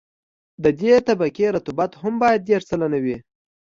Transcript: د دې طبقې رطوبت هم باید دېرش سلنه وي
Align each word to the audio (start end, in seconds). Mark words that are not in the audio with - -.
د 0.63 0.65
دې 0.79 0.93
طبقې 1.07 1.45
رطوبت 1.55 1.91
هم 2.01 2.13
باید 2.23 2.41
دېرش 2.49 2.63
سلنه 2.71 2.99
وي 3.03 3.17